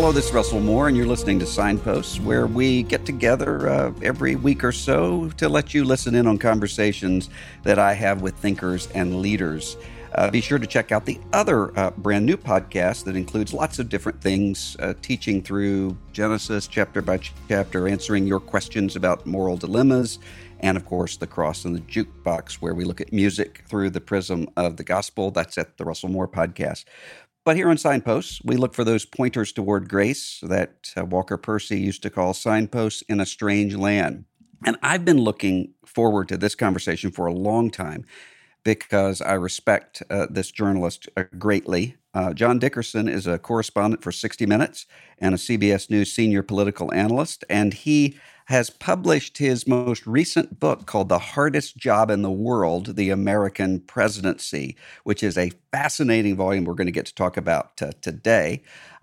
[0.00, 3.92] Hello, this is Russell Moore, and you're listening to Signposts, where we get together uh,
[4.00, 7.28] every week or so to let you listen in on conversations
[7.64, 9.76] that I have with thinkers and leaders.
[10.14, 13.78] Uh, be sure to check out the other uh, brand new podcast that includes lots
[13.78, 19.58] of different things, uh, teaching through Genesis chapter by chapter, answering your questions about moral
[19.58, 20.18] dilemmas,
[20.60, 24.00] and of course, The Cross and the Jukebox, where we look at music through the
[24.00, 25.30] prism of the gospel.
[25.30, 26.86] That's at the Russell Moore podcast.
[27.44, 31.80] But here on Signposts, we look for those pointers toward grace that uh, Walker Percy
[31.80, 34.26] used to call signposts in a strange land.
[34.66, 38.04] And I've been looking forward to this conversation for a long time
[38.62, 41.96] because I respect uh, this journalist uh, greatly.
[42.12, 44.84] Uh, John Dickerson is a correspondent for 60 Minutes
[45.18, 48.18] and a CBS News senior political analyst, and he
[48.50, 53.78] has published his most recent book called The Hardest Job in the World The American
[53.78, 54.74] Presidency,
[55.04, 58.60] which is a fascinating volume we're going to get to talk about uh, today.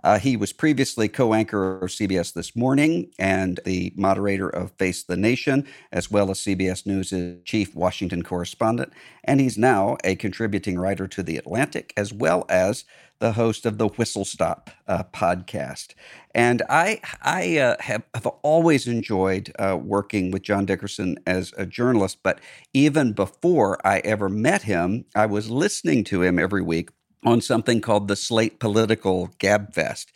[0.07, 5.03] Uh, he was previously co anchor of CBS This Morning and the moderator of Face
[5.03, 8.93] the Nation, as well as CBS News' chief Washington correspondent.
[9.25, 12.85] And he's now a contributing writer to The Atlantic, as well as
[13.19, 15.93] the host of the Whistle Stop uh, podcast.
[16.33, 21.65] And I, I uh, have, have, always enjoyed uh, working with John Dickerson as a
[21.65, 22.19] journalist.
[22.23, 22.39] But
[22.73, 26.91] even before I ever met him, I was listening to him every week
[27.23, 30.07] on something called the Slate Political Gabfest.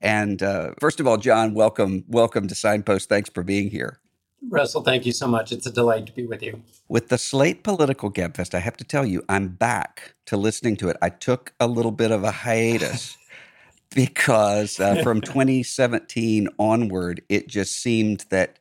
[0.00, 3.08] And uh, first of all, John, welcome, welcome to Signpost.
[3.08, 4.00] Thanks for being here.
[4.48, 5.52] Russell, thank you so much.
[5.52, 6.60] It's a delight to be with you.
[6.88, 10.88] With the Slate Political Gabfest, I have to tell you, I'm back to listening to
[10.88, 10.96] it.
[11.00, 13.16] I took a little bit of a hiatus
[13.94, 18.58] because uh, from 2017 onward, it just seemed that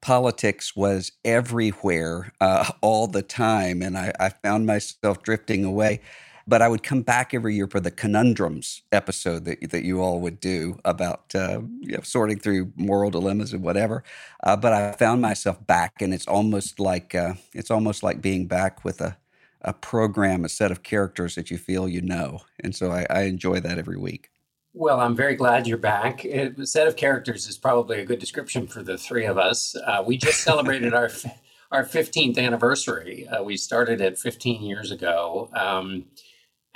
[0.00, 3.82] politics was everywhere uh, all the time.
[3.82, 6.00] And I, I found myself drifting away
[6.46, 10.20] but I would come back every year for the conundrums episode that that you all
[10.20, 14.04] would do about uh, you know, sorting through moral dilemmas and whatever.
[14.42, 18.46] Uh, but I found myself back, and it's almost like uh, it's almost like being
[18.46, 19.16] back with a
[19.62, 23.22] a program, a set of characters that you feel you know, and so I, I
[23.22, 24.30] enjoy that every week.
[24.78, 26.24] Well, I'm very glad you're back.
[26.26, 29.74] A set of characters is probably a good description for the three of us.
[29.74, 31.10] Uh, we just celebrated our
[31.72, 33.26] our 15th anniversary.
[33.26, 35.50] Uh, we started it 15 years ago.
[35.54, 36.04] Um,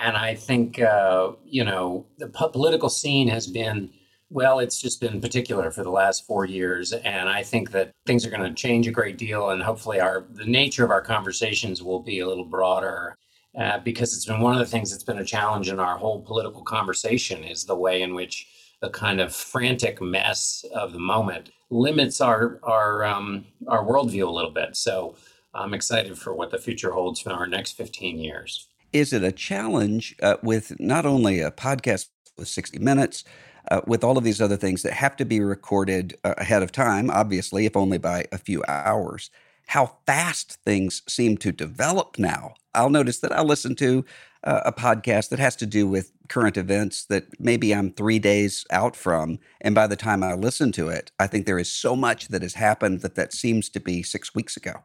[0.01, 3.91] and I think, uh, you know, the political scene has been,
[4.31, 6.93] well, it's just been particular for the last four years.
[6.93, 9.51] And I think that things are going to change a great deal.
[9.51, 13.17] And hopefully, our the nature of our conversations will be a little broader.
[13.59, 16.23] Uh, because it's been one of the things that's been a challenge in our whole
[16.23, 18.47] political conversation is the way in which
[18.81, 24.31] the kind of frantic mess of the moment limits our our um, our worldview a
[24.31, 24.77] little bit.
[24.77, 25.17] So
[25.53, 29.33] I'm excited for what the future holds for our next 15 years is it a
[29.33, 33.25] challenge uh, with not only a podcast with 60 minutes,
[33.71, 36.73] uh, with all of these other things that have to be recorded uh, ahead of
[36.73, 39.31] time, obviously, if only by a few hours,
[39.69, 42.55] how fast things seem to develop now.
[42.75, 44.05] I'll notice that I'll listen to
[44.43, 48.65] uh, a podcast that has to do with current events that maybe I'm three days
[48.71, 49.39] out from.
[49.61, 52.43] And by the time I listen to it, I think there is so much that
[52.43, 54.85] has happened that that seems to be six weeks ago.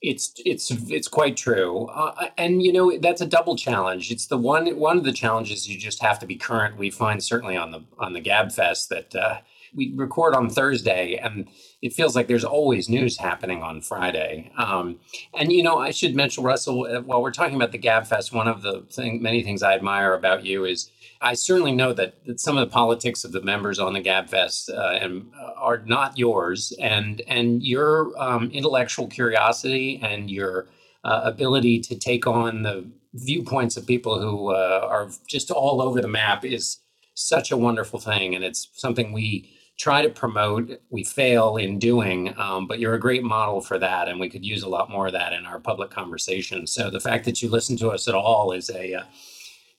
[0.00, 4.12] It's it's it's quite true, uh, and you know that's a double challenge.
[4.12, 6.76] It's the one one of the challenges you just have to be current.
[6.76, 9.38] We find certainly on the on the Gabfest that uh,
[9.74, 11.48] we record on Thursday, and
[11.82, 14.50] it feels like there's always news happening on Friday.
[14.56, 14.98] Um,
[15.34, 18.32] and you know, I should mention Russell uh, while we're talking about the Gabfest.
[18.32, 20.90] One of the thing, many things I admire about you is
[21.20, 24.70] I certainly know that, that some of the politics of the members on the Gabfest
[24.70, 30.68] uh, and, uh, are not yours, and and your um, intellectual curiosity and your
[31.04, 36.00] uh, ability to take on the viewpoints of people who uh, are just all over
[36.00, 36.78] the map is
[37.14, 40.80] such a wonderful thing, and it's something we try to promote.
[40.90, 44.44] We fail in doing, um, but you're a great model for that, and we could
[44.44, 46.66] use a lot more of that in our public conversation.
[46.66, 49.04] So the fact that you listen to us at all is a uh,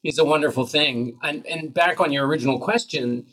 [0.03, 1.17] is a wonderful thing.
[1.23, 3.25] And, and back on your original question,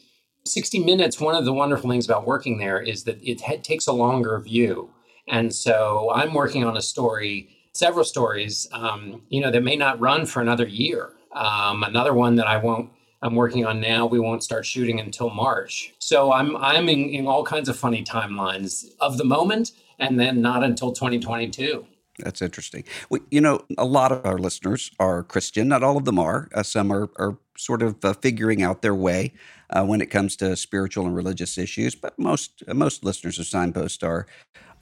[0.44, 3.86] 60 Minutes, one of the wonderful things about working there is that it ha- takes
[3.86, 4.90] a longer view.
[5.28, 10.00] And so I'm working on a story, several stories, um, you know, that may not
[10.00, 11.12] run for another year.
[11.32, 12.90] Um, another one that I won't,
[13.22, 15.94] I'm working on now, we won't start shooting until March.
[15.98, 20.42] So I'm, I'm in, in all kinds of funny timelines of the moment and then
[20.42, 21.86] not until 2022.
[22.18, 22.84] That's interesting.
[23.10, 25.68] We, you know, a lot of our listeners are Christian.
[25.68, 26.48] Not all of them are.
[26.54, 29.34] Uh, some are, are sort of uh, figuring out their way
[29.70, 31.94] uh, when it comes to spiritual and religious issues.
[31.94, 34.26] But most most listeners of Signpost are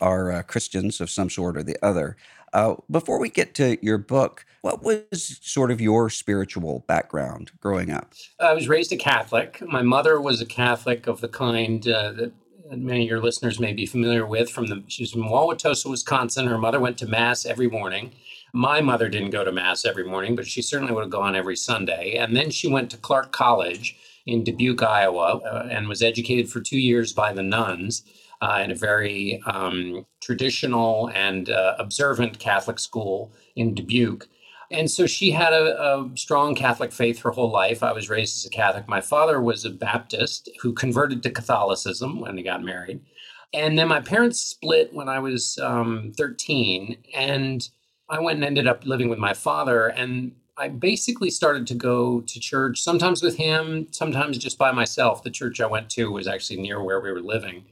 [0.00, 2.16] are uh, Christians of some sort or the other.
[2.54, 7.90] Uh, before we get to your book, what was sort of your spiritual background growing
[7.90, 8.14] up?
[8.38, 9.60] I was raised a Catholic.
[9.60, 12.32] My mother was a Catholic of the kind uh, that
[12.70, 14.48] many of your listeners may be familiar with.
[14.50, 16.46] From the she was from Wauwatosa, Wisconsin.
[16.46, 18.12] Her mother went to mass every morning.
[18.52, 21.56] My mother didn't go to mass every morning, but she certainly would have gone every
[21.56, 22.14] Sunday.
[22.14, 23.96] And then she went to Clarke College
[24.26, 28.04] in Dubuque, Iowa, uh, and was educated for two years by the nuns
[28.44, 34.28] uh, in a very um, traditional and uh, observant Catholic school in Dubuque.
[34.70, 37.82] And so she had a, a, strong Catholic faith her whole life.
[37.82, 38.86] I was raised as a Catholic.
[38.86, 43.00] My father was a Baptist who converted to Catholicism when they got married.
[43.54, 46.98] And then my parents split when I was um, 13.
[47.14, 47.66] And
[48.10, 49.86] I went and ended up living with my father.
[49.86, 55.22] And I basically started to go to church, sometimes with him, sometimes just by myself.
[55.22, 57.64] The church I went to was actually near where we were living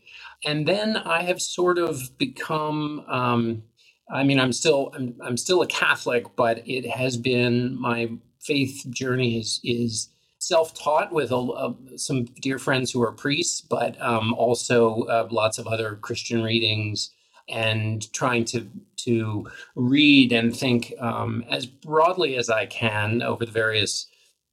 [0.45, 3.05] and then I have sort of become.
[3.09, 3.63] Um,
[4.11, 8.11] I mean, I'm still I'm, I'm still a Catholic, but it has been my
[8.41, 10.09] faith journey is is
[10.39, 15.57] self-taught with a, a, some dear friends who are priests, but um, also uh, lots
[15.57, 17.13] of other Christian readings
[17.49, 23.53] and trying to to read and think um, as broadly as I can over the
[23.53, 24.07] various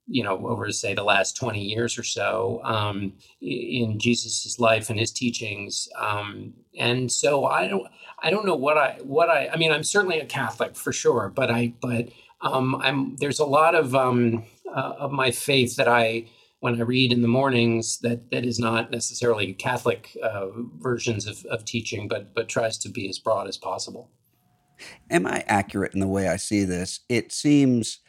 [0.06, 4.98] you know, over say the last 20 years or so um, in Jesus's life and
[4.98, 5.88] his teachings.
[5.96, 7.86] Um, and so I don't,
[8.22, 11.30] I don't know what I, what I, I mean, I'm certainly a Catholic for sure,
[11.34, 12.08] but I, but
[12.40, 16.26] um, I'm, there's a lot of, um, uh, of my faith that I,
[16.58, 20.48] when I read in the mornings that, that is not necessarily Catholic uh,
[20.78, 24.10] versions of, of teaching, but, but tries to be as broad as possible.
[25.10, 27.00] Am I accurate in the way I see this?
[27.08, 28.00] It seems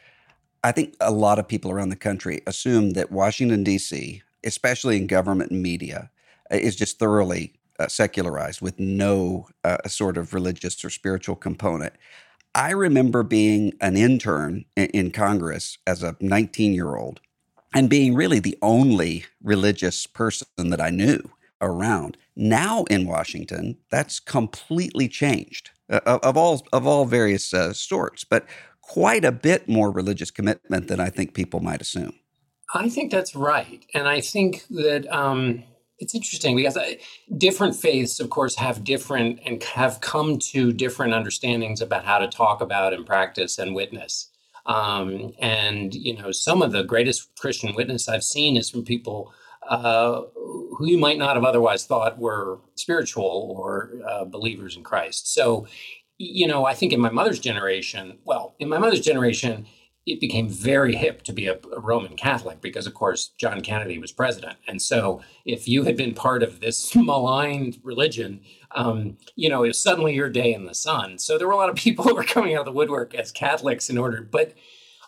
[0.64, 5.08] I think a lot of people around the country assume that Washington, D.C., especially in
[5.08, 6.12] government and media,
[6.52, 11.94] uh, is just thoroughly uh, secularized with no uh, sort of religious or spiritual component.
[12.54, 17.22] I remember being an intern in, in Congress as a 19 year old
[17.74, 21.32] and being really the only religious person that I knew
[21.62, 22.18] around.
[22.36, 28.24] Now in Washington, that's completely changed uh, of all of all various uh, sorts.
[28.24, 28.46] But
[28.82, 32.14] quite a bit more religious commitment than I think people might assume.
[32.74, 33.86] I think that's right.
[33.94, 35.64] And I think that um,
[36.00, 36.98] it's interesting because I,
[37.38, 42.28] different faiths, of course, have different and have come to different understandings about how to
[42.28, 44.30] talk about and practice and witness.
[44.66, 49.34] Um, and, you know, some of the greatest Christian witness I've seen is from people
[49.68, 55.34] uh, who you might not have otherwise thought were spiritual or uh, believers in Christ.
[55.34, 55.68] So
[56.22, 59.66] you know, I think in my mother's generation, well, in my mother's generation,
[60.06, 64.00] it became very hip to be a, a, Roman Catholic because, of course, John Kennedy
[64.00, 64.58] was president.
[64.68, 68.42] And so, if you had been part of this maligned religion,
[68.72, 71.20] um, you know, it was suddenly your day in the sun.
[71.20, 73.32] So there were a lot of people who were coming out of the woodwork as
[73.32, 74.22] Catholics in order.
[74.22, 74.54] But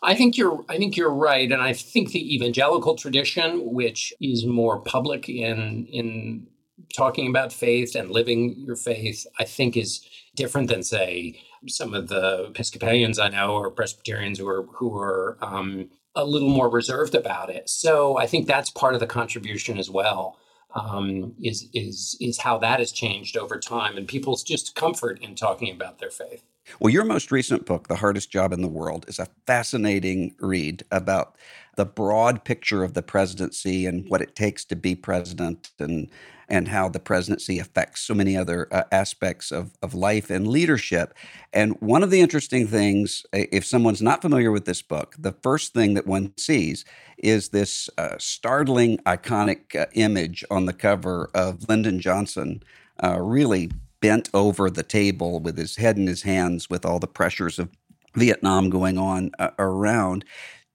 [0.04, 4.46] I think you're, I think you're right, and I think the evangelical tradition, which is
[4.46, 6.48] more public in in
[6.94, 12.08] talking about faith and living your faith, I think is different than say some of
[12.08, 17.16] the Episcopalians I know or Presbyterians who are who are um, a little more reserved
[17.16, 17.70] about it.
[17.70, 20.38] So I think that's part of the contribution as well.
[20.76, 25.36] Um, is is is how that has changed over time and people's just comfort in
[25.36, 26.44] talking about their faith.
[26.80, 30.84] Well, your most recent book, The Hardest Job in the World, is a fascinating read
[30.92, 31.38] about
[31.76, 36.10] the broad picture of the presidency and what it takes to be president and
[36.50, 41.14] and how the presidency affects so many other uh, aspects of, of life and leadership.
[41.54, 45.74] And one of the interesting things, if someone's not familiar with this book, the first
[45.74, 46.84] thing that one sees
[47.18, 52.62] is this uh, startling, iconic uh, image on the cover of Lyndon Johnson,
[53.02, 53.72] uh, really
[54.04, 57.70] bent over the table with his head in his hands with all the pressures of
[58.16, 60.26] Vietnam going on uh, around.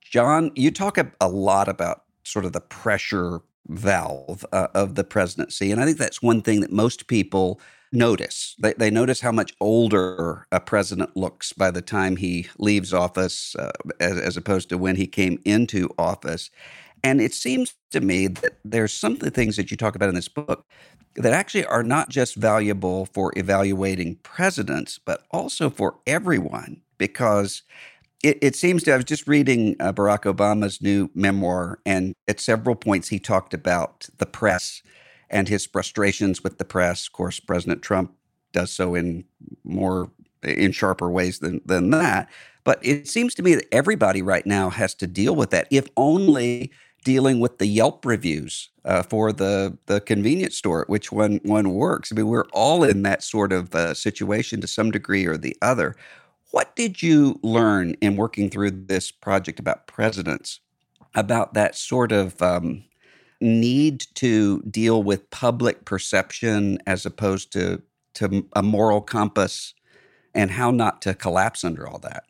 [0.00, 5.04] John, you talk a, a lot about sort of the pressure valve uh, of the
[5.04, 5.70] presidency.
[5.70, 7.60] And I think that's one thing that most people
[7.92, 8.56] notice.
[8.58, 13.54] They, they notice how much older a president looks by the time he leaves office
[13.56, 16.50] uh, as, as opposed to when he came into office.
[17.02, 20.08] And it seems to me that there's some of the things that you talk about
[20.08, 20.64] in this book
[21.14, 27.62] that actually are not just valuable for evaluating presidents, but also for everyone, because
[28.22, 32.40] it, it, seems to, I was just reading uh, Barack Obama's new memoir, and at
[32.40, 34.82] several points he talked about the press
[35.30, 37.06] and his frustrations with the press.
[37.06, 38.12] Of course, President Trump
[38.52, 39.24] does so in
[39.64, 40.10] more,
[40.42, 42.28] in sharper ways than, than that.
[42.64, 45.88] But it seems to me that everybody right now has to deal with that, if
[45.96, 46.70] only
[47.04, 52.10] dealing with the Yelp reviews uh, for the the convenience store, which one one works.
[52.10, 55.56] I mean, we're all in that sort of uh, situation to some degree or the
[55.62, 55.94] other.
[56.50, 60.60] What did you learn in working through this project about presidents,
[61.14, 62.84] about that sort of um,
[63.40, 67.82] need to deal with public perception as opposed to
[68.14, 69.74] to a moral compass,
[70.34, 72.24] and how not to collapse under all that?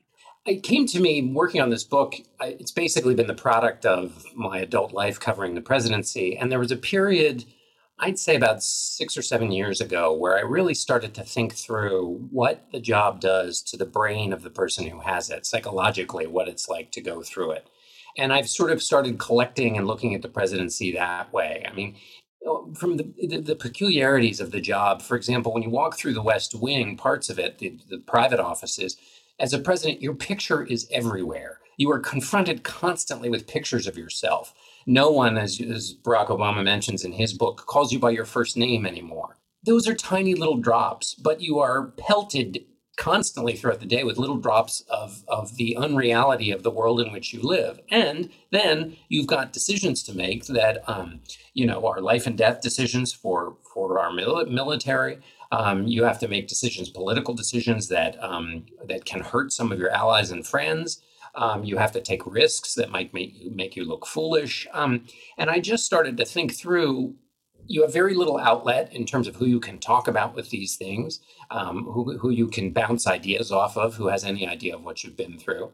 [0.49, 2.14] It came to me working on this book.
[2.40, 6.37] It's basically been the product of my adult life covering the presidency.
[6.37, 7.45] And there was a period,
[7.99, 12.28] I'd say about six or seven years ago, where I really started to think through
[12.31, 16.49] what the job does to the brain of the person who has it, psychologically, what
[16.49, 17.69] it's like to go through it.
[18.17, 21.64] And I've sort of started collecting and looking at the presidency that way.
[21.69, 21.95] I mean,
[22.47, 26.14] uh, from the, the, the, peculiarities of the job, for example, when you walk through
[26.14, 28.97] the West Wing, parts of it, the, the private offices,
[29.38, 31.61] as a president, your picture is everywhere.
[31.76, 34.52] You are confronted constantly with pictures of yourself.
[34.85, 38.57] No one, as, as Barack Obama mentions in his book, calls you by your first
[38.57, 39.37] name anymore.
[39.64, 42.64] Those are tiny little drops, but you are pelted
[42.97, 47.12] constantly throughout the day with little drops of, of the unreality of the world in
[47.12, 47.78] which you live.
[47.90, 51.21] And then you've got decisions to make that, um,
[51.54, 56.19] you know, are life and death decisions for, for our mil- military, um, you have
[56.21, 60.47] to make decisions, political decisions that um, that can hurt some of your allies and
[60.47, 61.02] friends.
[61.35, 64.67] Um, you have to take risks that might make you, make you look foolish.
[64.73, 65.05] Um,
[65.37, 67.14] and I just started to think through.
[67.71, 70.76] You have very little outlet in terms of who you can talk about with these
[70.76, 74.85] things, um, who, who you can bounce ideas off of, who has any idea of
[74.85, 75.71] what you've been through.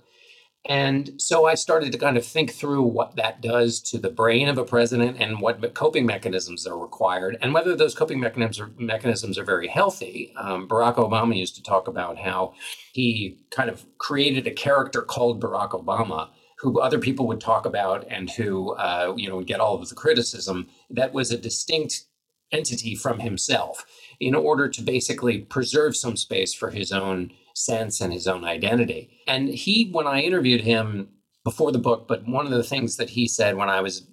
[0.66, 4.48] And so I started to kind of think through what that does to the brain
[4.48, 8.70] of a president and what coping mechanisms are required and whether those coping mechanisms are,
[8.78, 10.32] mechanisms are very healthy.
[10.38, 12.54] Um, Barack Obama used to talk about how
[12.92, 18.06] he kind of created a character called Barack Obama who other people would talk about
[18.08, 22.06] and who, uh, you know, would get all of the criticism that was a distinct
[22.52, 23.84] entity from himself
[24.20, 29.22] in order to basically preserve some space for his own sense and his own identity.
[29.26, 31.08] And he, when I interviewed him
[31.44, 34.06] before the book, but one of the things that he said when I was,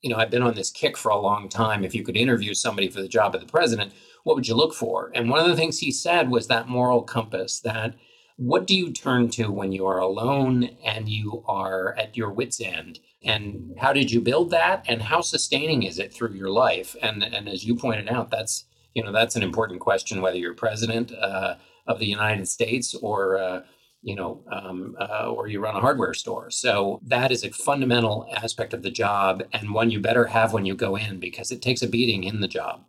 [0.00, 1.84] you know, I've been on this kick for a long time.
[1.84, 4.74] If you could interview somebody for the job of the president, what would you look
[4.74, 5.10] for?
[5.14, 7.94] And one of the things he said was that moral compass that
[8.36, 12.60] what do you turn to when you are alone and you are at your wits'
[12.60, 12.98] end?
[13.22, 14.84] And how did you build that?
[14.88, 16.96] And how sustaining is it through your life?
[17.00, 20.54] And and as you pointed out, that's you know that's an important question whether you're
[20.54, 21.54] president, uh,
[21.86, 23.62] of the United States or uh,
[24.04, 26.50] you know, um, uh, or you run a hardware store.
[26.50, 30.66] So that is a fundamental aspect of the job and one you better have when
[30.66, 32.84] you go in because it takes a beating in the job.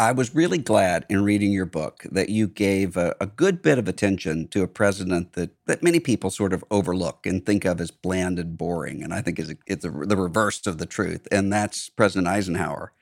[0.00, 3.78] I was really glad in reading your book that you gave a, a, good bit
[3.78, 7.80] of attention to a president that, that many people sort of overlook and think of
[7.80, 9.02] as bland and boring.
[9.02, 11.26] And I think is it's a, the reverse of the truth.
[11.32, 12.92] And that's President Eisenhower.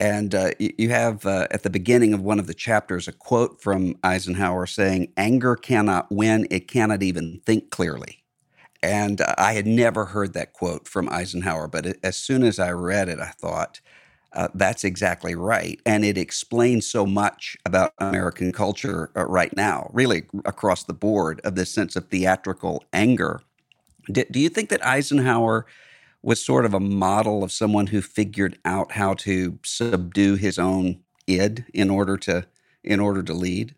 [0.00, 3.60] And uh, you have uh, at the beginning of one of the chapters a quote
[3.60, 8.24] from Eisenhower saying, Anger cannot win, it cannot even think clearly.
[8.82, 12.58] And uh, I had never heard that quote from Eisenhower, but it, as soon as
[12.58, 13.82] I read it, I thought,
[14.32, 15.78] uh, that's exactly right.
[15.84, 21.42] And it explains so much about American culture uh, right now, really across the board,
[21.44, 23.42] of this sense of theatrical anger.
[24.10, 25.66] D- do you think that Eisenhower?
[26.22, 31.00] Was sort of a model of someone who figured out how to subdue his own
[31.26, 32.46] id in order to
[32.82, 33.74] in order to lead?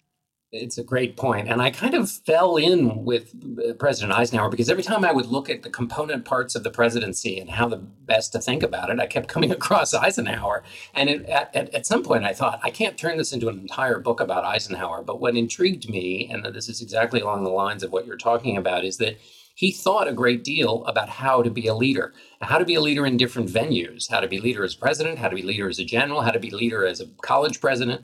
[0.52, 4.68] It's a great point and i kind of fell in with uh, president eisenhower because
[4.68, 7.78] every time i would look at the component parts of the presidency and how the
[7.78, 10.62] best to think about it i kept coming across eisenhower
[10.94, 13.60] and it, at, at, at some point i thought i can't turn this into an
[13.60, 17.82] entire book about eisenhower but what intrigued me and this is exactly along the lines
[17.82, 19.16] of what you're talking about is that
[19.54, 22.80] he thought a great deal about how to be a leader, how to be a
[22.80, 25.78] leader in different venues, how to be leader as president, how to be leader as
[25.78, 28.02] a general, how to be leader as a college president.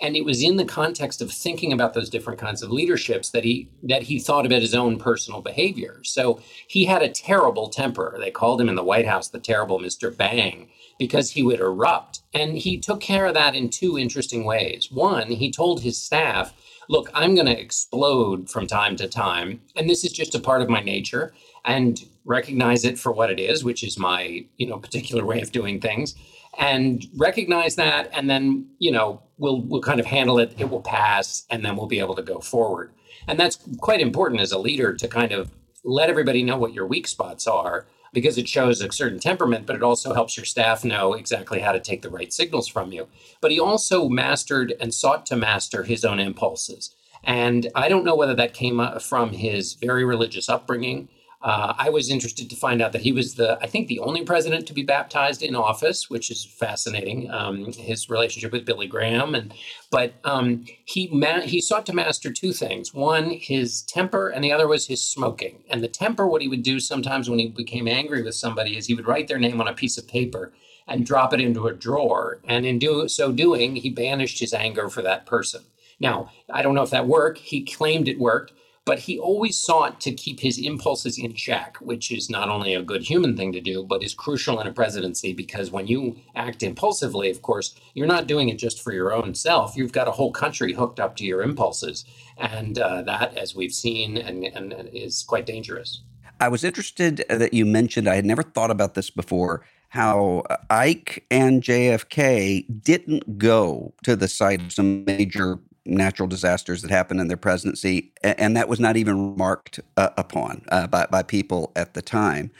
[0.00, 3.44] And it was in the context of thinking about those different kinds of leaderships that
[3.44, 6.00] he that he thought about his own personal behavior.
[6.04, 8.16] So he had a terrible temper.
[8.18, 10.14] They called him in the White House the terrible Mr.
[10.16, 12.20] Bang because he would erupt.
[12.32, 14.88] And he took care of that in two interesting ways.
[14.90, 16.54] One, he told his staff
[16.88, 19.60] look, I'm going to explode from time to time.
[19.76, 21.32] And this is just a part of my nature
[21.64, 25.52] and recognize it for what it is, which is my, you know, particular way of
[25.52, 26.16] doing things
[26.58, 28.10] and recognize that.
[28.12, 30.54] And then, you know, we'll, we'll kind of handle it.
[30.58, 32.92] It will pass and then we'll be able to go forward.
[33.28, 35.50] And that's quite important as a leader to kind of
[35.84, 39.76] let everybody know what your weak spots are because it shows a certain temperament, but
[39.76, 43.06] it also helps your staff know exactly how to take the right signals from you.
[43.40, 46.94] But he also mastered and sought to master his own impulses.
[47.22, 51.08] And I don't know whether that came uh, from his very religious upbringing.
[51.42, 54.24] Uh, I was interested to find out that he was the, I think, the only
[54.24, 57.30] president to be baptized in office, which is fascinating.
[57.30, 59.54] Um, his relationship with Billy Graham, and
[59.90, 64.52] but um, he ma- he sought to master two things: one, his temper, and the
[64.52, 65.64] other was his smoking.
[65.70, 68.86] And the temper, what he would do sometimes when he became angry with somebody, is
[68.86, 70.52] he would write their name on a piece of paper
[70.86, 74.90] and drop it into a drawer, and in do so doing, he banished his anger
[74.90, 75.62] for that person.
[75.98, 77.38] Now, I don't know if that worked.
[77.38, 78.52] He claimed it worked
[78.90, 82.82] but he always sought to keep his impulses in check, which is not only a
[82.82, 86.64] good human thing to do, but is crucial in a presidency because when you act
[86.64, 89.76] impulsively, of course, you're not doing it just for your own self.
[89.76, 92.04] You've got a whole country hooked up to your impulses.
[92.36, 96.02] And uh, that, as we've seen, and, and is quite dangerous.
[96.40, 101.24] I was interested that you mentioned, I had never thought about this before, how Ike
[101.30, 107.28] and JFK didn't go to the site of some major natural disasters that happened in
[107.28, 111.94] their presidency, and that was not even marked uh, upon uh, by, by people at
[111.94, 112.50] the time.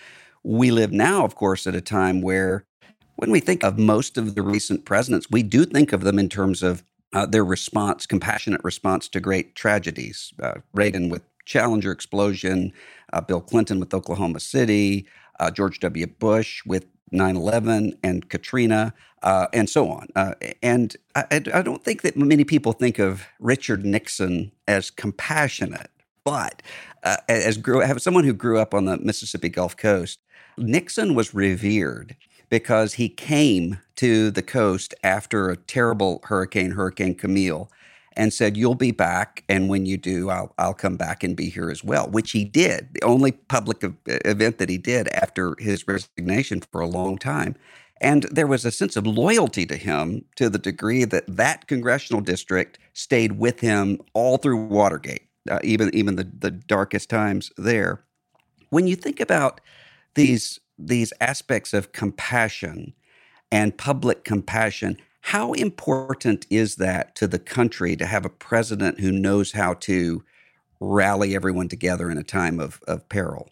[0.42, 2.64] We live now, of course, at a time where
[3.16, 6.28] when we think of most of the recent presidents, we do think of them in
[6.28, 10.32] terms of uh, their response, compassionate response to great tragedies.
[10.42, 12.72] Uh, Reagan with Challenger explosion,
[13.12, 15.06] uh, Bill Clinton with Oklahoma City,
[15.40, 16.06] uh, George W.
[16.06, 20.08] Bush with 9 11 and Katrina, uh, and so on.
[20.16, 25.90] Uh, and I, I, don't think that many people think of Richard Nixon as compassionate,
[26.24, 26.62] but
[27.02, 30.20] uh, as grew, as someone who grew up on the Mississippi Gulf Coast,
[30.56, 32.16] Nixon was revered
[32.48, 37.70] because he came to the coast after a terrible hurricane, Hurricane Camille,
[38.14, 39.44] and said, You'll be back.
[39.48, 42.44] And when you do, I'll, I'll come back and be here as well, which he
[42.44, 42.88] did.
[42.94, 47.56] The only public event that he did after his resignation for a long time.
[48.00, 52.22] And there was a sense of loyalty to him to the degree that that congressional
[52.22, 58.02] district stayed with him all through Watergate, uh, even, even the, the darkest times there.
[58.70, 59.60] When you think about
[60.14, 62.94] these, these aspects of compassion
[63.52, 69.12] and public compassion, how important is that to the country to have a president who
[69.12, 70.24] knows how to
[70.80, 73.50] rally everyone together in a time of, of peril?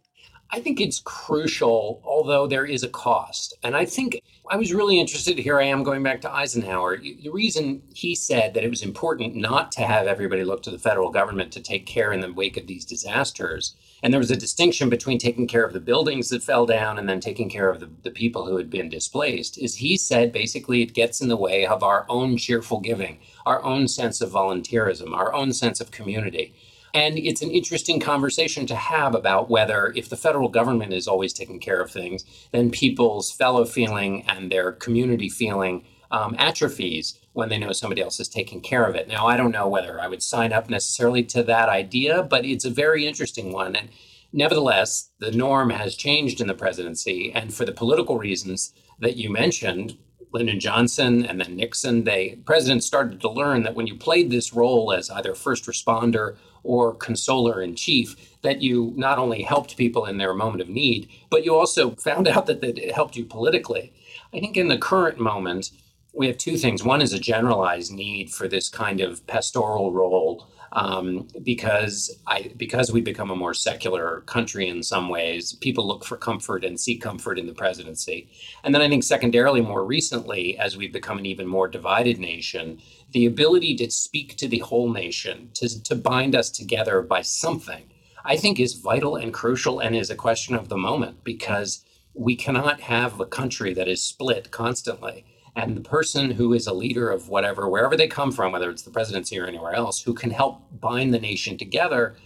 [0.50, 3.55] I think it's crucial, although there is a cost.
[3.62, 5.38] And I think I was really interested.
[5.38, 6.96] Here I am going back to Eisenhower.
[6.96, 10.79] The reason he said that it was important not to have everybody look to the
[10.79, 13.77] federal government to take care in the wake of these disasters.
[14.03, 17.07] And there was a distinction between taking care of the buildings that fell down and
[17.07, 19.59] then taking care of the, the people who had been displaced.
[19.59, 23.62] Is he said basically it gets in the way of our own cheerful giving, our
[23.62, 26.55] own sense of volunteerism, our own sense of community.
[26.94, 31.33] And it's an interesting conversation to have about whether, if the federal government is always
[31.33, 37.48] taking care of things, then people's fellow feeling and their community feeling um, atrophies when
[37.48, 39.09] they know somebody else is taking care of it.
[39.09, 42.64] Now, I don't know whether I would sign up necessarily to that idea, but it's
[42.64, 43.77] a very interesting one.
[43.77, 43.90] And
[44.33, 47.31] nevertheless, the norm has changed in the presidency.
[47.33, 49.98] And for the political reasons that you mentioned,
[50.33, 54.53] Lyndon Johnson and then Nixon, they presidents started to learn that when you played this
[54.53, 60.07] role as either first responder or consoler in chief, that you not only helped people
[60.07, 63.92] in their moment of need, but you also found out that it helped you politically.
[64.33, 65.71] I think in the current moment,
[66.12, 66.83] we have two things.
[66.83, 72.92] One is a generalized need for this kind of pastoral role um, because I because
[72.92, 77.00] we become a more secular country in some ways, people look for comfort and seek
[77.00, 78.28] comfort in the presidency.
[78.64, 82.81] And then I think secondarily, more recently, as we've become an even more divided nation,
[83.12, 87.85] the ability to speak to the whole nation, to, to bind us together by something,
[88.24, 92.37] I think is vital and crucial and is a question of the moment because we
[92.37, 95.24] cannot have a country that is split constantly
[95.56, 98.82] and the person who is a leader of whatever, wherever they come from, whether it's
[98.82, 102.16] the presidency or anywhere else, who can help bind the nation together,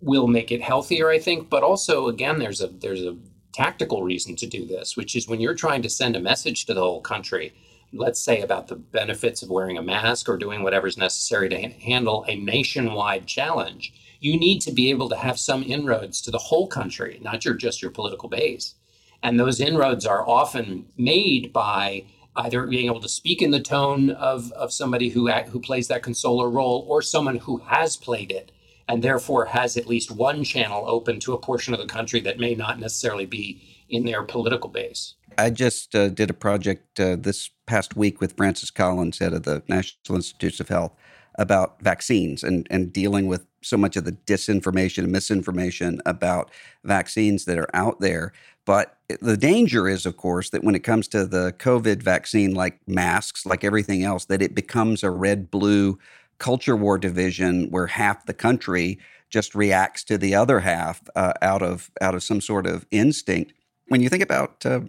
[0.00, 1.48] will make it healthier, I think.
[1.48, 3.16] But also, again, there's a there's a
[3.52, 6.74] tactical reason to do this, which is when you're trying to send a message to
[6.74, 7.52] the whole country,
[7.92, 11.78] let's say about the benefits of wearing a mask or doing whatever's necessary to ha-
[11.80, 16.38] handle a nationwide challenge, you need to be able to have some inroads to the
[16.38, 18.74] whole country, not your just your political base.
[19.22, 22.04] And those inroads are often made by
[22.36, 26.02] either being able to speak in the tone of, of somebody who, who plays that
[26.02, 28.52] consoler role or someone who has played it
[28.88, 32.38] and therefore has at least one channel open to a portion of the country that
[32.38, 35.14] may not necessarily be in their political base.
[35.38, 39.44] I just uh, did a project uh, this past week with Francis Collins, head of
[39.44, 40.92] the National Institutes of Health,
[41.38, 46.50] about vaccines and, and dealing with so much of the disinformation and misinformation about
[46.84, 48.32] vaccines that are out there.
[48.64, 52.80] But the danger is, of course, that when it comes to the COVID vaccine, like
[52.86, 55.98] masks, like everything else, that it becomes a red blue
[56.38, 58.98] culture war division where half the country
[59.30, 63.52] just reacts to the other half uh, out of out of some sort of instinct.
[63.88, 64.80] When you think about uh,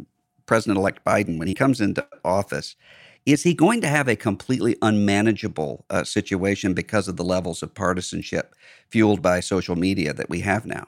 [0.46, 2.76] President-elect Biden when he comes into office,
[3.26, 7.74] is he going to have a completely unmanageable uh, situation because of the levels of
[7.74, 8.54] partisanship
[8.90, 10.88] fueled by social media that we have now?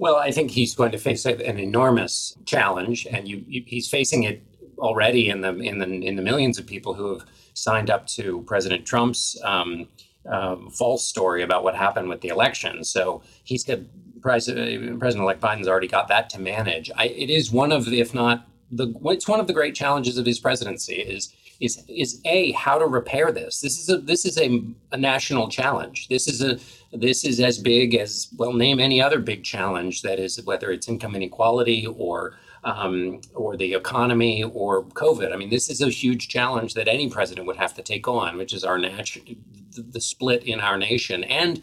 [0.00, 4.22] Well, I think he's going to face an enormous challenge, and you, you, he's facing
[4.22, 4.42] it
[4.78, 8.42] already in the in the in the millions of people who have signed up to
[8.46, 9.88] President Trump's um,
[10.26, 12.82] uh, false story about what happened with the election.
[12.82, 13.80] So he's got
[14.22, 16.90] President President-elect Biden's already got that to manage.
[16.96, 20.16] I, it is one of, the, if not the, it's one of the great challenges
[20.16, 23.60] of his presidency is is is a how to repair this.
[23.60, 26.08] This is a this is a, a national challenge.
[26.08, 26.58] This is a
[26.92, 30.88] this is as big as well name any other big challenge that is whether it's
[30.88, 35.32] income inequality or um, or the economy or COVID.
[35.32, 38.36] I mean, this is a huge challenge that any president would have to take on,
[38.36, 39.38] which is our natu-
[39.70, 41.62] the, split in our nation and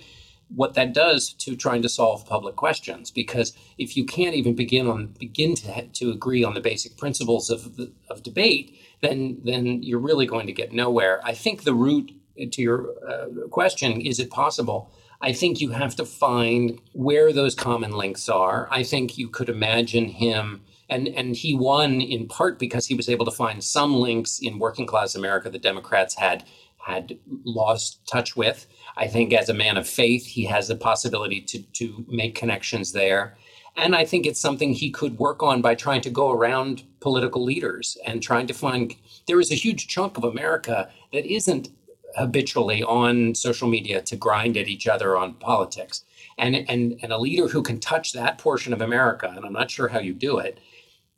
[0.56, 3.12] what that does to trying to solve public questions.
[3.12, 7.50] Because if you can't even begin on begin to to agree on the basic principles
[7.50, 7.80] of
[8.10, 11.22] of debate, then then you're really going to get nowhere.
[11.24, 12.12] I think the root
[12.52, 14.92] to your uh, question is it possible?
[15.22, 18.68] I think you have to find where those common links are.
[18.70, 23.10] I think you could imagine him and and he won in part because he was
[23.10, 26.44] able to find some links in working class America that Democrats had
[26.78, 28.68] had lost touch with.
[28.96, 32.94] I think as a man of faith, he has the possibility to to make connections
[32.94, 33.38] there.
[33.78, 37.44] And I think it's something he could work on by trying to go around political
[37.44, 38.96] leaders and trying to find
[39.28, 41.70] there is a huge chunk of America that isn't
[42.16, 46.04] habitually on social media to grind at each other on politics.
[46.40, 49.70] And, and, and a leader who can touch that portion of America, and I'm not
[49.72, 50.60] sure how you do it,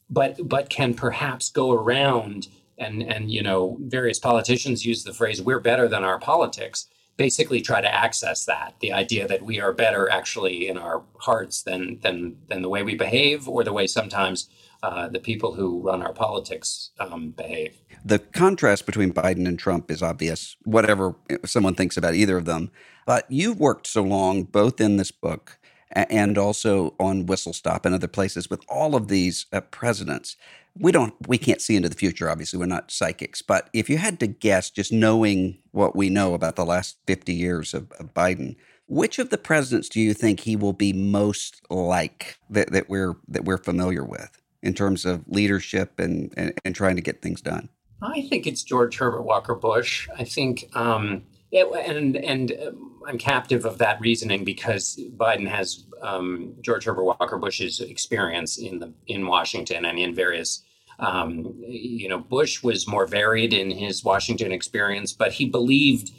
[0.10, 5.42] but but can perhaps go around and and you know various politicians use the phrase
[5.42, 6.88] we're better than our politics
[7.20, 11.64] basically try to access that the idea that we are better actually in our hearts
[11.64, 14.50] than than than the way we behave or the way sometimes
[14.82, 17.78] uh, the people who run our politics um, behave.
[18.06, 22.72] The contrast between Biden and Trump is obvious, whatever someone thinks about either of them.
[23.06, 25.60] But you've worked so long, both in this book
[25.92, 30.38] and also on Whistle Stop and other places with all of these uh, presidents.
[30.78, 32.30] We don't, we can't see into the future.
[32.30, 33.42] Obviously, we're not psychics.
[33.42, 37.34] But if you had to guess, just knowing what we know about the last fifty
[37.34, 38.56] years of, of Biden,
[38.88, 43.16] which of the presidents do you think he will be most like that, that we're
[43.28, 47.42] that we're familiar with in terms of leadership and, and, and trying to get things
[47.42, 47.70] done?
[48.02, 50.08] I think it's George Herbert Walker Bush.
[50.18, 55.86] I think, um, it, and and um, I'm captive of that reasoning because Biden has
[56.02, 60.64] um, George Herbert Walker Bush's experience in the in Washington and in various.
[61.00, 66.12] Um, you know, Bush was more varied in his Washington experience, but he believed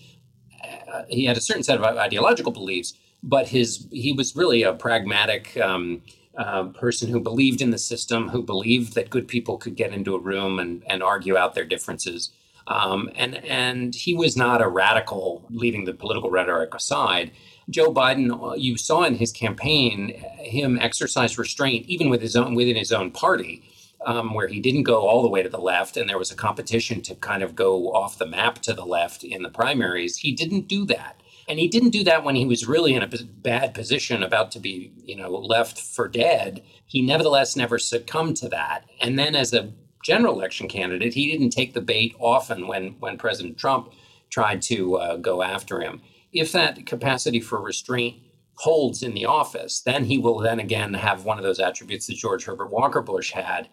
[0.93, 4.73] uh, he had a certain set of ideological beliefs, but his he was really a
[4.73, 6.03] pragmatic um,
[6.39, 10.15] uh, person who believed in the system, who believed that good people could get into
[10.15, 12.31] a room and, and argue out their differences.
[12.67, 17.33] Um, and and he was not a radical, leaving the political rhetoric aside.
[17.69, 22.55] Joe Biden, uh, you saw in his campaign him exercise restraint even with his own
[22.55, 23.63] within his own party,
[24.07, 26.37] um, where he didn't go all the way to the left, and there was a
[26.37, 30.19] competition to kind of go off the map to the left in the primaries.
[30.19, 33.09] He didn't do that, and he didn't do that when he was really in a
[33.09, 36.63] bad position, about to be you know left for dead.
[36.87, 41.51] He nevertheless never succumbed to that, and then as a general election candidate, he didn't
[41.51, 43.93] take the bait often when when President Trump
[44.31, 46.01] tried to uh, go after him.
[46.33, 48.17] If that capacity for restraint
[48.55, 52.17] holds in the office, then he will then again have one of those attributes that
[52.17, 53.69] George Herbert Walker Bush had.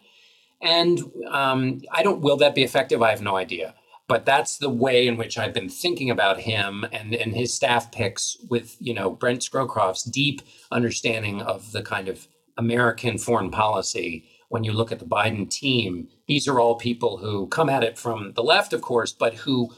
[0.62, 2.22] And um, I don't.
[2.22, 3.02] Will that be effective?
[3.02, 3.76] I have no idea.
[4.08, 7.92] But that's the way in which I've been thinking about him and, and his staff
[7.92, 12.26] picks with, you know, Brent Scowcroft's deep understanding of the kind of
[12.58, 17.48] American foreign policy when you look at the Biden team, these are all people who
[17.48, 19.74] come at it from the left, of course, but who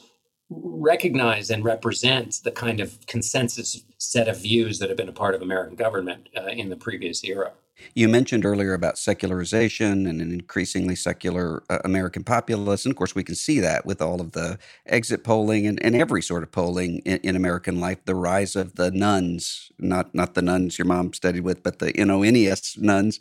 [0.49, 5.35] recognize and represent the kind of consensus set of views that have been a part
[5.35, 7.51] of American government uh, in the previous era.
[7.93, 12.85] You mentioned earlier about secularization and an increasingly secular uh, American populace.
[12.85, 15.95] And of course, we can see that with all of the exit polling and, and
[15.95, 18.03] every sort of polling in, in, American life.
[18.03, 21.95] The rise of the nuns, not, not the nuns your mom studied with, but the
[21.95, 23.19] N-O-N-E-S nuns,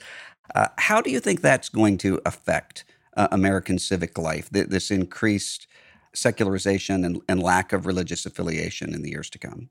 [0.55, 2.85] uh, how do you think that's going to affect
[3.17, 5.67] uh, American civic life, th- this increased
[6.15, 9.71] secularization and, and lack of religious affiliation in the years to come?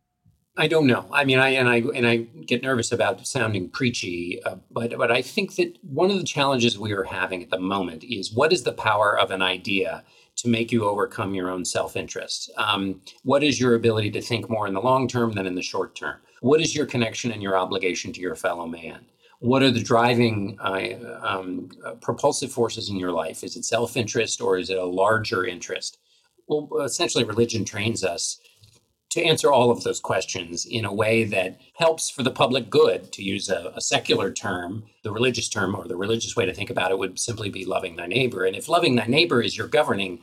[0.60, 1.06] I don't know.
[1.12, 5.12] I mean, I and I and I get nervous about sounding preachy, uh, but but
[5.12, 8.52] I think that one of the challenges we are having at the moment is what
[8.52, 10.04] is the power of an idea
[10.38, 12.52] to make you overcome your own self interest?
[12.58, 15.62] Um, what is your ability to think more in the long term than in the
[15.62, 16.18] short term?
[16.42, 19.06] What is your connection and your obligation to your fellow man?
[19.40, 21.70] What are the driving uh, um,
[22.02, 23.44] propulsive forces in your life?
[23.44, 26.00] Is it self interest or is it a larger interest?
[26.48, 28.40] Well, essentially, religion trains us
[29.10, 33.12] to answer all of those questions in a way that helps for the public good,
[33.14, 34.84] to use a, a, secular term.
[35.04, 37.96] The religious term or the religious way to think about it would simply be loving
[37.96, 38.46] thy neighbor.
[38.46, 40.20] And if loving thy neighbor is your governing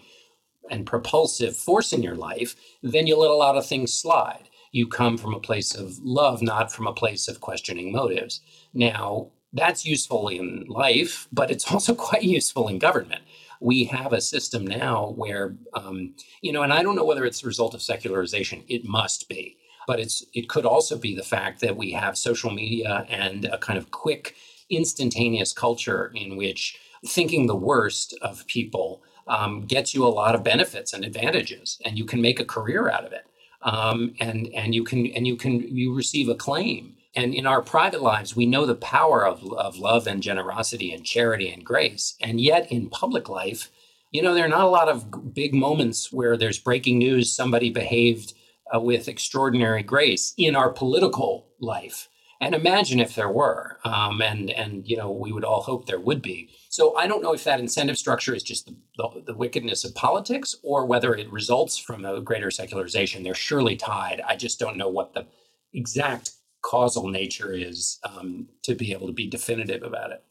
[0.71, 4.49] and propulsive force in your life, then you let a lot of things slide.
[4.75, 8.41] You come from a place of love, not from a place of questioning motives.
[8.73, 13.23] Now, that's useful in life, but it's also quite useful in government
[13.65, 17.41] we have a system now where, um, you know, and I don't know whether it's
[17.41, 18.63] the result of secularization.
[18.69, 19.57] It must be,
[19.87, 23.57] but it's it could also be the fact that we have social media and a
[23.57, 24.37] kind of quick,
[24.69, 30.45] instantaneous culture in which thinking the worst of people um, gets you a lot of
[30.45, 33.27] benefits and advantages, and you can make a career out of it.
[33.65, 38.03] Um, and and you can and you can you receive acclaim and in our private
[38.03, 42.17] lives, we know the power of, of love and generosity and charity and grace.
[42.21, 43.71] And yet in public life,
[44.11, 47.71] you know, there are not a lot of big moments where there's breaking news, somebody
[47.71, 48.35] behaved
[48.75, 52.09] uh, with extraordinary grace in our political life.
[52.41, 56.01] And imagine if there were, um, and and you know we would all hope there
[56.01, 56.51] would be.
[56.69, 59.95] So I don't know if that incentive structure is just the, the, the wickedness of
[59.95, 63.23] politics, or whether it results from a greater secularization.
[63.23, 64.21] They're surely tied.
[64.27, 65.27] I just don't know what the
[65.73, 70.25] exact causal nature is um, to be able to be definitive about it.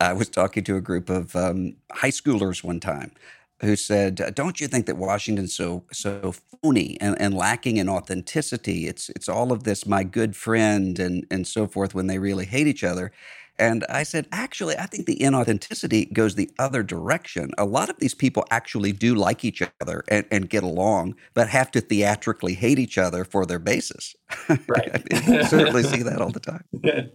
[0.00, 3.12] I was talking to a group of um, high schoolers one time
[3.64, 8.86] who said, "Don't you think that Washington's so so phony and, and lacking in authenticity?
[8.88, 12.46] It's it's all of this my good friend and and so forth when they really
[12.46, 13.12] hate each other."
[13.58, 17.50] And I said, actually, I think the inauthenticity goes the other direction.
[17.56, 21.48] A lot of these people actually do like each other and, and get along, but
[21.48, 24.16] have to theatrically hate each other for their basis.
[24.48, 25.02] Right.
[25.12, 27.10] I certainly see that all the time.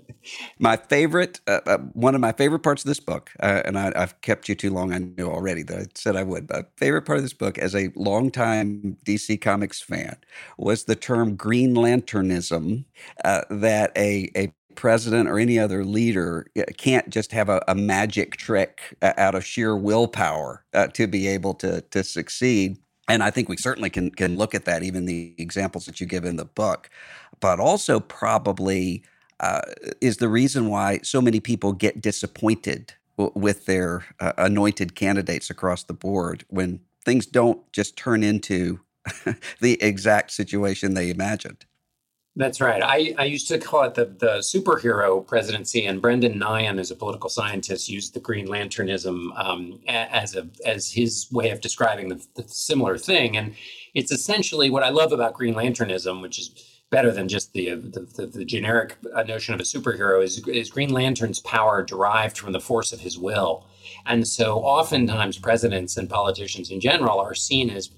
[0.59, 3.91] my favorite, uh, uh, one of my favorite parts of this book, uh, and I,
[3.99, 6.49] have kept you too long, I knew already that I said I would.
[6.49, 10.17] My favorite part of this book, as a longtime DC Comics fan,
[10.57, 12.85] was the term Green Lanternism
[13.25, 18.37] uh, that a, a president or any other leader can't just have a, a magic
[18.37, 22.77] trick uh, out of sheer willpower uh, to be able to to succeed.
[23.09, 26.07] And I think we certainly can can look at that, even the examples that you
[26.07, 26.89] give in the book,
[27.41, 29.03] but also probably
[29.41, 29.63] uh,
[29.99, 35.49] is the reason why so many people get disappointed w- with their uh, anointed candidates
[35.49, 38.79] across the board when things don't just turn into
[39.59, 41.65] the exact situation they imagined.
[42.39, 42.81] That's right.
[42.81, 46.95] I, I used to call it the, the superhero presidency, and Brendan Nyhan, as a
[46.95, 52.25] political scientist, used the Green Lanternism um, as a as his way of describing the,
[52.35, 53.35] the, similar thing.
[53.35, 53.55] And
[53.93, 58.07] it's essentially what I love about Green Lanternism, which is better than just the the,
[58.15, 58.95] the, the generic
[59.27, 63.19] notion of a superhero, is, is Green Lantern's power derived from the force of his
[63.19, 63.65] will.
[64.05, 67.89] And so, oftentimes, presidents and politicians in general are seen as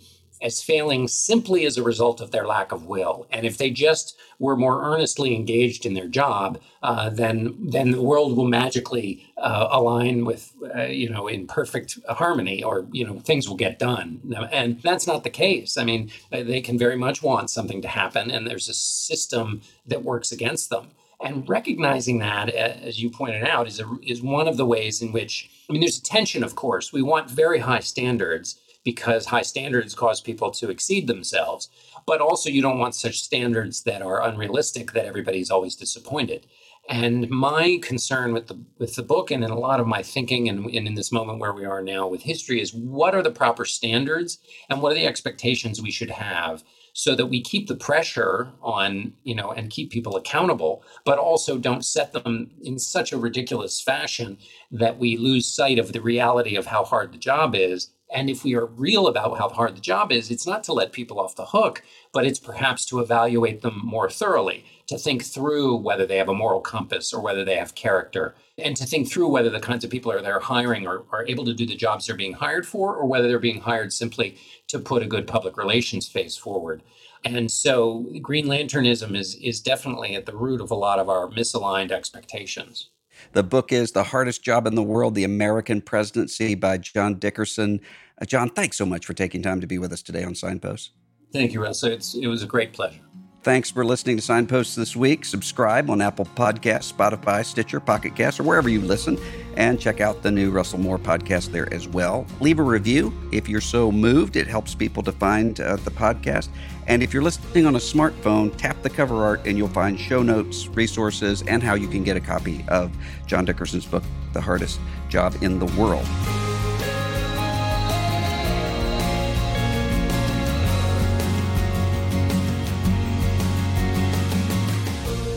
[0.41, 3.27] as failing simply as a result of their lack of will.
[3.31, 8.01] And if they just were more earnestly engaged in their job, uh, then then the
[8.01, 13.19] world will magically uh, align with uh, you know in perfect harmony, or you know
[13.19, 14.19] things will get done.
[14.51, 15.77] And that's not the case.
[15.77, 20.03] I mean, they can very much want something to happen, and there's a system that
[20.03, 20.89] works against them.
[21.23, 25.11] And recognizing that, as you pointed out, is a, is one of the ways in
[25.11, 26.43] which I mean, there's a tension.
[26.43, 31.69] Of course, we want very high standards because high standards cause people to exceed themselves.
[32.05, 36.47] But also, you don't want such standards that are unrealistic that everybody's always disappointed.
[36.89, 40.49] And my concern with the with the book and in a lot of my thinking
[40.49, 43.31] and, and, in this moment where we are now with history is what are the
[43.31, 44.39] proper standards
[44.69, 46.63] and what are the expectations we should have
[46.93, 51.57] so that we keep the pressure on, you know, and keep people accountable, but also
[51.57, 54.37] don't set them in such a ridiculous fashion
[54.71, 58.43] that we lose sight of the reality of how hard the job is and if
[58.43, 61.35] we are real about how hard the job is, it's not to let people off
[61.35, 66.17] the hook, but it's perhaps to evaluate them more thoroughly, to think through whether they
[66.17, 69.59] have a moral compass or whether they have character, and to think through whether the
[69.59, 72.33] kinds of people are they're hiring are, are able to do the jobs they're being
[72.33, 76.35] hired for, or whether they're being hired simply to put a good public relations face
[76.35, 76.83] forward.
[77.23, 81.29] And so Green Lanternism is is definitely at the root of a lot of our
[81.29, 82.89] misaligned expectations.
[83.33, 87.79] The book is The Hardest Job in the World The American Presidency by John Dickerson.
[88.21, 90.91] Uh, John, thanks so much for taking time to be with us today on Signpost.
[91.33, 91.91] Thank you, Russell.
[91.91, 93.01] It's, it was a great pleasure.
[93.43, 95.25] Thanks for listening to Signposts this week.
[95.25, 99.17] Subscribe on Apple Podcasts, Spotify, Stitcher, Pocket Cast, or wherever you listen,
[99.57, 102.27] and check out the new Russell Moore podcast there as well.
[102.39, 104.35] Leave a review if you're so moved.
[104.35, 106.49] It helps people to find uh, the podcast.
[106.85, 110.21] And if you're listening on a smartphone, tap the cover art and you'll find show
[110.21, 114.79] notes, resources, and how you can get a copy of John Dickerson's book, The Hardest
[115.09, 116.05] Job in the World.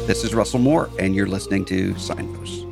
[0.07, 2.64] This is Russell Moore, and you're listening to Signposts.